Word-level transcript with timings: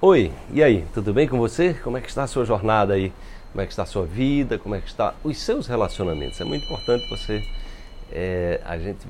Oi, 0.00 0.30
e 0.52 0.62
aí, 0.62 0.86
tudo 0.94 1.12
bem 1.12 1.26
com 1.26 1.36
você? 1.38 1.74
Como 1.74 1.96
é 1.96 2.00
que 2.00 2.08
está 2.08 2.22
a 2.22 2.26
sua 2.28 2.44
jornada 2.44 2.94
aí? 2.94 3.12
Como 3.50 3.60
é 3.60 3.66
que 3.66 3.72
está 3.72 3.82
a 3.82 3.86
sua 3.86 4.06
vida? 4.06 4.56
Como 4.56 4.72
é 4.76 4.80
que 4.80 4.86
está 4.86 5.12
os 5.24 5.36
seus 5.38 5.66
relacionamentos? 5.66 6.40
É 6.40 6.44
muito 6.44 6.66
importante 6.66 7.10
você, 7.10 7.44
é, 8.12 8.60
a 8.64 8.78
gente 8.78 9.04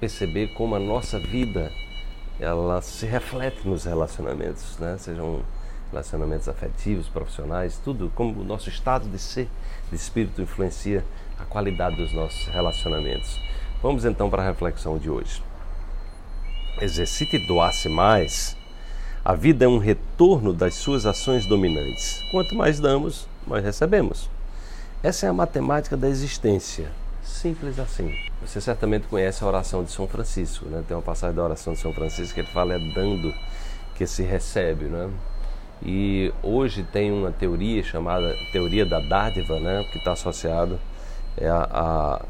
perceber 0.00 0.48
como 0.48 0.74
a 0.74 0.80
nossa 0.80 1.16
vida, 1.16 1.70
ela 2.40 2.82
se 2.82 3.06
reflete 3.06 3.68
nos 3.68 3.84
relacionamentos, 3.84 4.76
né? 4.80 4.96
Sejam 4.98 5.44
relacionamentos 5.92 6.48
afetivos, 6.48 7.08
profissionais, 7.08 7.80
tudo, 7.84 8.10
como 8.12 8.40
o 8.40 8.44
nosso 8.44 8.68
estado 8.68 9.08
de 9.08 9.20
ser, 9.20 9.48
de 9.90 9.94
espírito 9.94 10.42
influencia 10.42 11.04
a 11.38 11.44
qualidade 11.44 11.94
dos 11.94 12.12
nossos 12.12 12.48
relacionamentos. 12.48 13.38
Vamos 13.80 14.04
então 14.04 14.28
para 14.28 14.42
a 14.42 14.46
reflexão 14.46 14.98
de 14.98 15.08
hoje. 15.08 15.40
Exercite 16.80 17.36
e 17.36 17.46
doar-se 17.46 17.88
mais 17.88 18.60
a 19.24 19.34
vida 19.34 19.64
é 19.64 19.68
um 19.68 19.78
retorno 19.78 20.52
das 20.52 20.74
suas 20.74 21.06
ações 21.06 21.46
dominantes. 21.46 22.20
Quanto 22.32 22.56
mais 22.56 22.80
damos, 22.80 23.28
mais 23.46 23.64
recebemos. 23.64 24.28
Essa 25.00 25.26
é 25.26 25.28
a 25.28 25.32
matemática 25.32 25.96
da 25.96 26.08
existência. 26.08 26.90
Simples 27.22 27.78
assim. 27.78 28.12
Você 28.44 28.60
certamente 28.60 29.06
conhece 29.06 29.44
a 29.44 29.46
oração 29.46 29.84
de 29.84 29.92
São 29.92 30.08
Francisco, 30.08 30.66
né? 30.66 30.82
Tem 30.88 30.96
uma 30.96 31.02
passagem 31.02 31.36
da 31.36 31.44
oração 31.44 31.72
de 31.72 31.78
São 31.78 31.92
Francisco 31.92 32.34
que 32.34 32.40
ele 32.40 32.48
fala 32.48 32.74
é 32.74 32.78
dando 32.78 33.32
que 33.94 34.06
se 34.08 34.24
recebe, 34.24 34.86
né? 34.86 35.08
E 35.84 36.32
hoje 36.42 36.82
tem 36.82 37.12
uma 37.12 37.30
teoria 37.30 37.82
chamada 37.84 38.36
teoria 38.50 38.84
da 38.84 38.98
dádiva, 38.98 39.60
né? 39.60 39.84
Que 39.92 39.98
está 39.98 40.12
associado 40.12 40.80
é 41.36 41.48
a, 41.48 41.68
a, 41.70 42.22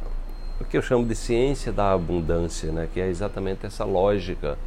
o 0.60 0.64
que 0.64 0.76
eu 0.76 0.82
chamo 0.82 1.06
de 1.06 1.14
ciência 1.14 1.72
da 1.72 1.92
abundância, 1.92 2.70
né? 2.70 2.86
Que 2.92 3.00
é 3.00 3.08
exatamente 3.08 3.64
essa 3.64 3.84
lógica 3.84 4.58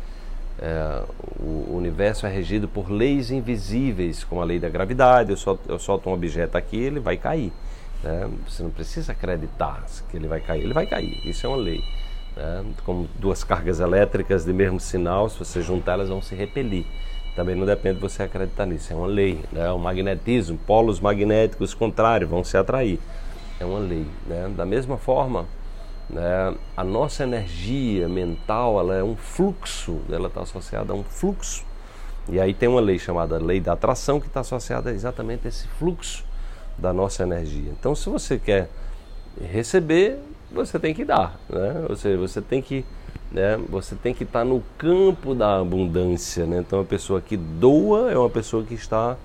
é, 0.59 1.04
o 1.40 1.76
universo 1.76 2.26
é 2.26 2.30
regido 2.30 2.68
por 2.68 2.90
leis 2.90 3.30
invisíveis, 3.30 4.23
como 4.23 4.41
a 4.41 4.46
lei 4.46 4.59
da 4.59 4.70
gravidade. 4.70 5.32
Eu 5.32 5.38
solto, 5.38 5.62
eu 5.68 5.80
solto 5.80 6.09
um 6.09 6.13
objeto 6.13 6.58
aqui, 6.58 6.77
ele 6.77 7.00
vai 7.00 7.18
cair. 7.18 7.52
Né? 8.04 8.30
Você 8.48 8.63
não 8.63 8.70
precisa 8.70 9.12
acreditar 9.12 9.85
que 10.10 10.15
ele 10.15 10.27
vai 10.27 10.40
cair, 10.40 10.63
ele 10.63 10.74
vai 10.74 10.85
cair. 10.85 11.20
Isso 11.26 11.46
é 11.46 11.49
uma 11.49 11.57
lei. 11.57 11.84
Né? 12.35 12.65
Como 12.85 13.07
duas 13.20 13.43
cargas 13.43 13.80
elétricas 13.80 14.46
de 14.46 14.54
mesmo 14.54 14.80
sinal, 14.80 15.30
se 15.30 15.38
você 15.38 15.62
juntar, 15.62 15.93
elas 15.93 16.10
vão 16.10 16.21
se 16.21 16.35
repelir. 16.35 16.85
Também 17.35 17.54
não 17.54 17.65
depende 17.65 17.96
de 17.96 18.02
você 18.02 18.24
acreditar 18.24 18.65
nisso, 18.65 18.93
é 18.93 18.96
uma 18.96 19.08
lei. 19.08 19.41
Né? 19.52 19.70
O 19.71 19.77
magnetismo, 19.77 20.58
polos 20.65 21.02
magnéticos 21.02 21.74
contrários 21.74 22.30
vão 22.30 22.46
se 22.46 22.55
atrair. 22.55 22.98
É 23.60 23.65
uma 23.65 23.80
lei. 23.80 24.05
Né? 24.26 24.54
Da 24.55 24.65
mesma 24.65 24.98
forma, 24.98 25.46
né? 26.10 26.56
A 26.76 26.84
nossa 26.84 27.24
energia 27.24 28.08
mental 28.08 28.80
ela 28.80 28.96
é 28.96 29.04
um 29.04 29.16
fluxo, 29.16 30.00
ela 30.10 30.28
está 30.28 30.42
associada 30.42 30.94
a 30.94 30.96
um 30.96 31.04
fluxo. 31.04 31.66
E 32.28 32.40
aí 32.40 32.54
tem 32.54 32.68
uma 32.68 32.82
lei 32.82 32.98
chamada 32.98 33.38
lei 33.38 33.60
da 33.60 33.74
atração 33.74 34.20
que 34.20 34.28
está 34.28 34.40
associada 34.40 34.92
exatamente 34.92 35.46
a 35.46 35.50
esse 35.50 35.68
fluxo 35.68 36.26
da 36.78 36.92
nossa 36.92 37.24
energia. 37.24 37.72
Então, 37.72 37.96
se 37.96 38.10
você 38.10 38.38
quer 38.38 38.70
receber, 39.52 40.18
você 40.52 40.80
tem 40.80 40.94
que 40.94 41.06
dar, 41.06 41.40
né? 41.50 41.86
Ou 41.90 41.96
seja, 41.96 42.18
você 42.18 42.42
tem 42.42 42.62
que, 42.62 42.84
né? 43.32 43.58
Você 43.70 43.96
tem 43.96 44.14
que 44.14 44.24
estar 44.24 44.40
tá 44.40 44.46
no 44.46 44.64
campo 44.78 45.36
da 45.36 45.60
abundância, 45.60 46.46
né? 46.46 46.60
Então, 46.60 46.82
a 46.82 46.86
pessoa 46.86 47.22
que 47.22 47.38
doa 47.38 48.12
é 48.12 48.18
uma 48.18 48.30
pessoa 48.30 48.64
que 48.64 48.74
está 48.74 49.16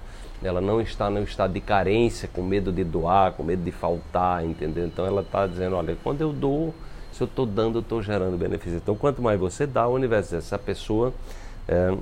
ela 0.42 0.60
não 0.60 0.80
está 0.80 1.10
no 1.10 1.22
estado 1.22 1.52
de 1.52 1.60
carência, 1.60 2.28
com 2.32 2.42
medo 2.42 2.72
de 2.72 2.82
doar, 2.82 3.32
com 3.32 3.42
medo 3.42 3.62
de 3.62 3.70
faltar, 3.70 4.44
entendeu? 4.44 4.86
Então 4.86 5.04
ela 5.04 5.20
está 5.20 5.46
dizendo, 5.46 5.76
olha, 5.76 5.96
quando 6.02 6.22
eu 6.22 6.32
dou, 6.32 6.74
se 7.12 7.22
eu 7.22 7.26
estou 7.26 7.44
dando, 7.44 7.78
eu 7.78 7.82
estou 7.82 8.02
gerando 8.02 8.38
benefício. 8.38 8.78
Então 8.78 8.94
quanto 8.94 9.20
mais 9.20 9.38
você 9.38 9.66
dá, 9.66 9.86
o 9.86 9.94
universo, 9.94 10.34
essa 10.34 10.58
pessoa, 10.58 11.12
é, 11.68 11.94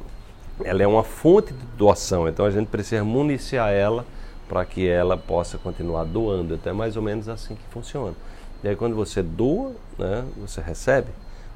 ela 0.64 0.82
é 0.82 0.86
uma 0.86 1.02
fonte 1.02 1.52
de 1.52 1.66
doação. 1.76 2.28
Então 2.28 2.46
a 2.46 2.50
gente 2.50 2.68
precisa 2.68 3.02
municiar 3.02 3.70
ela 3.72 4.06
para 4.48 4.64
que 4.64 4.86
ela 4.88 5.16
possa 5.16 5.58
continuar 5.58 6.04
doando. 6.04 6.54
Então 6.54 6.72
é 6.72 6.76
mais 6.76 6.96
ou 6.96 7.02
menos 7.02 7.28
assim 7.28 7.56
que 7.56 7.64
funciona. 7.70 8.14
E 8.62 8.68
aí 8.68 8.76
quando 8.76 8.94
você 8.94 9.20
doa, 9.20 9.72
né, 9.98 10.24
você 10.36 10.60
recebe. 10.60 11.08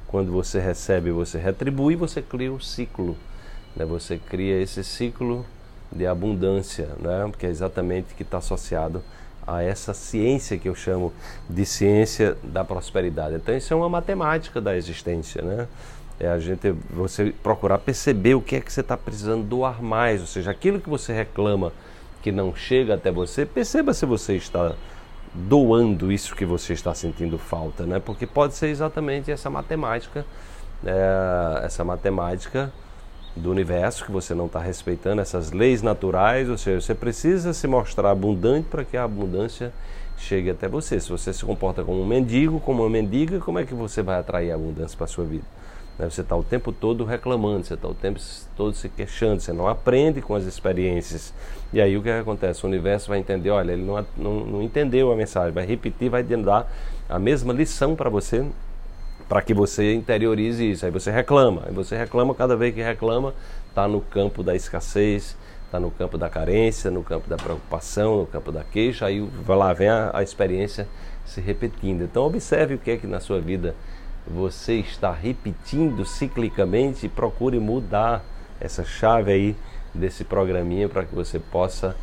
Quando 0.07 0.31
você 0.31 0.59
recebe, 0.59 1.11
você 1.11 1.39
retribui, 1.39 1.95
você 1.95 2.21
cria 2.21 2.51
um 2.51 2.59
ciclo. 2.59 3.17
Né? 3.75 3.85
Você 3.85 4.17
cria 4.17 4.61
esse 4.61 4.83
ciclo 4.83 5.45
de 5.95 6.05
abundância, 6.07 6.89
né? 6.99 7.25
porque 7.29 7.45
é 7.45 7.49
exatamente 7.49 8.13
que 8.15 8.23
está 8.23 8.37
associado 8.37 9.01
a 9.45 9.61
essa 9.61 9.93
ciência 9.93 10.57
que 10.57 10.69
eu 10.69 10.75
chamo 10.75 11.13
de 11.49 11.65
ciência 11.65 12.37
da 12.43 12.63
prosperidade. 12.63 13.35
Então 13.35 13.55
isso 13.55 13.73
é 13.73 13.75
uma 13.75 13.89
matemática 13.89 14.61
da 14.61 14.75
existência, 14.75 15.41
né? 15.41 15.67
É 16.19 16.27
a 16.27 16.39
gente 16.39 16.71
você 16.89 17.33
procurar 17.43 17.79
perceber 17.79 18.35
o 18.35 18.41
que 18.41 18.55
é 18.55 18.61
que 18.61 18.71
você 18.71 18.81
está 18.81 18.95
precisando 18.95 19.43
doar 19.43 19.81
mais, 19.81 20.21
ou 20.21 20.27
seja, 20.27 20.51
aquilo 20.51 20.79
que 20.79 20.89
você 20.89 21.11
reclama 21.11 21.73
que 22.21 22.31
não 22.31 22.55
chega 22.55 22.93
até 22.93 23.11
você, 23.11 23.45
perceba 23.45 23.93
se 23.93 24.05
você 24.05 24.35
está 24.35 24.73
doando 25.33 26.11
isso 26.11 26.35
que 26.35 26.45
você 26.45 26.73
está 26.73 26.93
sentindo 26.93 27.37
falta, 27.37 27.85
né? 27.85 27.99
Porque 27.99 28.25
pode 28.25 28.53
ser 28.53 28.67
exatamente 28.67 29.31
essa 29.31 29.49
matemática, 29.49 30.25
é, 30.85 31.65
essa 31.65 31.83
matemática 31.83 32.71
do 33.35 33.49
universo 33.49 34.05
que 34.05 34.11
você 34.11 34.35
não 34.35 34.45
está 34.45 34.59
respeitando 34.59 35.21
essas 35.21 35.51
leis 35.51 35.81
naturais, 35.81 36.49
ou 36.49 36.57
seja, 36.57 36.79
você 36.79 36.93
precisa 36.93 37.53
se 37.53 37.67
mostrar 37.67 38.11
abundante 38.11 38.67
para 38.69 38.83
que 38.83 38.95
a 38.95 39.03
abundância 39.03 39.73
chegue 40.17 40.49
até 40.49 40.67
você. 40.67 40.99
Se 40.99 41.09
você 41.09 41.33
se 41.33 41.43
comporta 41.43 41.83
como 41.83 42.01
um 42.01 42.05
mendigo, 42.05 42.59
como 42.59 42.83
uma 42.83 42.89
mendiga, 42.89 43.39
como 43.39 43.59
é 43.59 43.65
que 43.65 43.73
você 43.73 44.01
vai 44.01 44.19
atrair 44.19 44.51
a 44.51 44.55
abundância 44.55 44.95
para 44.95 45.05
a 45.05 45.07
sua 45.07 45.25
vida? 45.25 45.45
Né, 45.97 46.09
você 46.09 46.21
está 46.21 46.35
o 46.35 46.43
tempo 46.43 46.71
todo 46.71 47.03
reclamando, 47.03 47.65
você 47.65 47.73
está 47.73 47.87
o 47.87 47.93
tempo 47.93 48.19
todo 48.55 48.75
se 48.75 48.89
queixando, 48.89 49.41
você 49.41 49.53
não 49.53 49.67
aprende 49.67 50.21
com 50.21 50.35
as 50.35 50.43
experiências. 50.43 51.33
E 51.71 51.81
aí 51.81 51.97
o 51.97 52.01
que 52.01 52.09
acontece? 52.09 52.63
O 52.63 52.69
universo 52.69 53.09
vai 53.09 53.19
entender, 53.19 53.49
olha, 53.49 53.73
ele 53.73 53.83
não, 53.83 54.05
não, 54.15 54.45
não 54.45 54.61
entendeu 54.61 55.11
a 55.11 55.15
mensagem, 55.15 55.51
vai 55.51 55.65
repetir, 55.65 56.09
vai 56.09 56.23
dar 56.23 56.71
a 57.09 57.19
mesma 57.19 57.53
lição 57.53 57.95
para 57.95 58.09
você 58.09 58.45
para 59.27 59.41
que 59.41 59.53
você 59.53 59.93
interiorize 59.93 60.71
isso. 60.71 60.85
Aí 60.85 60.91
você 60.91 61.11
reclama, 61.11 61.63
aí 61.65 61.73
você 61.73 61.95
reclama, 61.97 62.35
cada 62.35 62.55
vez 62.55 62.73
que 62.73 62.81
reclama, 62.81 63.33
está 63.69 63.87
no 63.87 64.01
campo 64.01 64.43
da 64.43 64.55
escassez, 64.55 65.35
está 65.65 65.79
no 65.79 65.89
campo 65.89 66.17
da 66.17 66.29
carência, 66.29 66.91
no 66.91 67.03
campo 67.03 67.27
da 67.27 67.35
preocupação, 67.35 68.19
no 68.19 68.25
campo 68.25 68.51
da 68.51 68.63
queixa, 68.63 69.05
aí 69.05 69.27
lá 69.47 69.73
vem 69.73 69.89
a, 69.89 70.11
a 70.13 70.21
experiência 70.21 70.87
se 71.25 71.41
repetindo. 71.41 72.03
Então 72.03 72.23
observe 72.23 72.75
o 72.75 72.77
que 72.77 72.91
é 72.91 72.97
que 72.97 73.07
na 73.07 73.19
sua 73.19 73.39
vida 73.39 73.75
você 74.27 74.75
está 74.75 75.11
repetindo 75.11 76.05
ciclicamente 76.05 77.05
e 77.05 77.09
procure 77.09 77.59
mudar 77.59 78.23
essa 78.59 78.83
chave 78.83 79.31
aí 79.31 79.55
desse 79.93 80.23
programinha 80.23 80.87
para 80.87 81.03
que 81.03 81.13
você 81.13 81.39
possa 81.39 81.95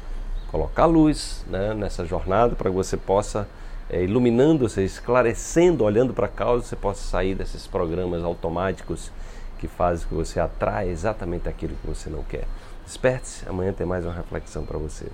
colocar 0.50 0.86
luz 0.86 1.44
né, 1.48 1.72
nessa 1.74 2.04
jornada, 2.04 2.54
para 2.56 2.70
que 2.70 2.76
você 2.76 2.96
possa 2.96 3.48
é, 3.90 4.02
iluminando 4.04 4.68
você, 4.68 4.84
esclarecendo, 4.84 5.84
olhando 5.84 6.14
para 6.14 6.26
a 6.26 6.28
causa, 6.28 6.64
você 6.64 6.76
possa 6.76 7.02
sair 7.02 7.34
desses 7.34 7.66
programas 7.66 8.22
automáticos 8.22 9.10
que 9.58 9.66
fazem 9.66 10.06
que 10.08 10.14
você 10.14 10.38
atrai 10.38 10.88
exatamente 10.88 11.48
aquilo 11.48 11.74
que 11.74 11.86
você 11.86 12.08
não 12.08 12.22
quer. 12.22 12.44
Desperte-se, 12.86 13.48
amanhã 13.48 13.72
tem 13.72 13.86
mais 13.86 14.04
uma 14.04 14.14
reflexão 14.14 14.64
para 14.64 14.78
você. 14.78 15.06